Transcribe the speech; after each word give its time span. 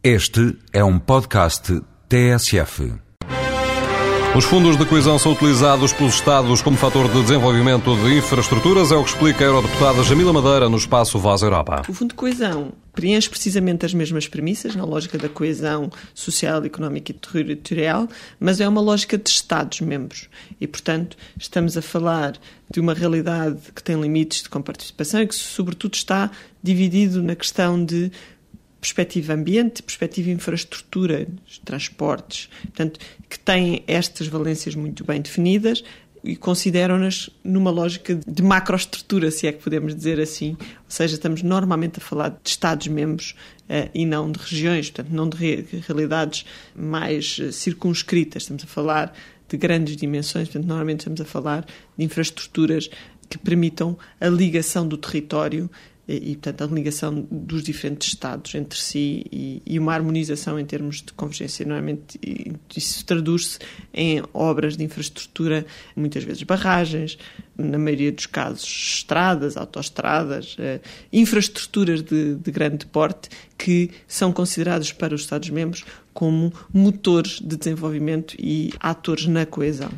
Este 0.00 0.56
é 0.72 0.84
um 0.84 0.96
podcast 0.96 1.82
TSF. 2.08 2.94
Os 4.36 4.44
fundos 4.44 4.76
de 4.76 4.86
coesão 4.86 5.18
são 5.18 5.32
utilizados 5.32 5.92
pelos 5.92 6.14
Estados 6.14 6.62
como 6.62 6.76
fator 6.76 7.10
de 7.10 7.20
desenvolvimento 7.20 7.96
de 7.96 8.16
infraestruturas, 8.16 8.92
é 8.92 8.94
o 8.94 9.02
que 9.02 9.10
explica 9.10 9.42
a 9.42 9.48
Eurodeputada 9.48 10.04
Jamila 10.04 10.32
Madeira 10.32 10.68
no 10.68 10.76
espaço 10.76 11.18
Voz 11.18 11.42
Europa. 11.42 11.82
O 11.88 11.92
Fundo 11.92 12.10
de 12.10 12.14
Coesão 12.14 12.72
preenche 12.92 13.28
precisamente 13.28 13.84
as 13.84 13.92
mesmas 13.92 14.28
premissas, 14.28 14.76
na 14.76 14.84
lógica 14.84 15.18
da 15.18 15.28
coesão 15.28 15.90
social, 16.14 16.64
económica 16.64 17.10
e 17.10 17.14
territorial, 17.14 18.08
mas 18.38 18.60
é 18.60 18.68
uma 18.68 18.80
lógica 18.80 19.18
de 19.18 19.28
Estados-membros. 19.28 20.28
E, 20.60 20.66
portanto, 20.68 21.16
estamos 21.36 21.76
a 21.76 21.82
falar 21.82 22.34
de 22.70 22.78
uma 22.78 22.94
realidade 22.94 23.72
que 23.74 23.82
tem 23.82 24.00
limites 24.00 24.44
de 24.44 24.48
comparticipação 24.48 25.22
e 25.22 25.26
que, 25.26 25.34
sobretudo, 25.34 25.94
está 25.94 26.30
dividido 26.62 27.20
na 27.20 27.34
questão 27.34 27.84
de 27.84 28.12
perspectiva 28.80 29.34
ambiente, 29.34 29.82
perspectiva 29.82 30.30
infraestrutura, 30.30 31.26
transportes, 31.64 32.48
portanto, 32.62 33.00
que 33.28 33.38
têm 33.38 33.82
estas 33.86 34.28
valências 34.28 34.74
muito 34.74 35.04
bem 35.04 35.20
definidas 35.20 35.82
e 36.22 36.36
consideram-nas 36.36 37.30
numa 37.44 37.70
lógica 37.70 38.14
de 38.14 38.42
macroestrutura, 38.42 39.30
se 39.30 39.46
é 39.46 39.52
que 39.52 39.62
podemos 39.62 39.94
dizer 39.94 40.20
assim. 40.20 40.56
Ou 40.60 40.90
seja, 40.90 41.14
estamos 41.14 41.42
normalmente 41.42 41.98
a 41.98 42.00
falar 42.00 42.30
de 42.30 42.48
Estados-membros 42.50 43.34
uh, 43.62 43.88
e 43.94 44.04
não 44.04 44.30
de 44.30 44.38
regiões, 44.38 44.90
portanto, 44.90 45.14
não 45.14 45.28
de 45.28 45.36
re 45.36 45.68
realidades 45.86 46.44
mais 46.74 47.38
uh, 47.38 47.52
circunscritas. 47.52 48.42
Estamos 48.42 48.64
a 48.64 48.66
falar 48.66 49.12
de 49.48 49.56
grandes 49.56 49.96
dimensões, 49.96 50.48
portanto, 50.48 50.66
normalmente 50.66 51.00
estamos 51.00 51.20
a 51.20 51.24
falar 51.24 51.64
de 51.96 52.04
infraestruturas 52.04 52.90
que 53.28 53.38
permitam 53.38 53.96
a 54.20 54.28
ligação 54.28 54.86
do 54.86 54.96
território 54.96 55.70
e, 56.08 56.36
portanto, 56.36 56.64
a 56.64 56.66
ligação 56.74 57.26
dos 57.30 57.62
diferentes 57.62 58.08
Estados 58.08 58.54
entre 58.54 58.78
si 58.80 59.26
e, 59.30 59.62
e 59.66 59.78
uma 59.78 59.92
harmonização 59.92 60.58
em 60.58 60.64
termos 60.64 61.02
de 61.02 61.12
convergência. 61.12 61.66
Normalmente, 61.66 62.18
isso 62.74 63.04
traduz-se 63.04 63.58
em 63.92 64.22
obras 64.32 64.76
de 64.76 64.84
infraestrutura, 64.84 65.66
muitas 65.94 66.24
vezes 66.24 66.42
barragens, 66.42 67.18
na 67.56 67.76
maioria 67.76 68.10
dos 68.10 68.24
casos, 68.24 68.64
estradas, 68.64 69.56
autoestradas, 69.56 70.56
eh, 70.58 70.80
infraestruturas 71.12 72.00
de, 72.02 72.36
de 72.36 72.50
grande 72.50 72.86
porte 72.86 73.28
que 73.58 73.90
são 74.06 74.32
considerados 74.32 74.92
para 74.92 75.14
os 75.14 75.22
Estados-membros 75.22 75.84
como 76.14 76.52
motores 76.72 77.40
de 77.40 77.56
desenvolvimento 77.56 78.34
e 78.38 78.72
atores 78.80 79.26
na 79.26 79.44
coesão. 79.44 79.90